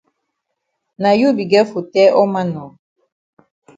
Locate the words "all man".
2.17-2.49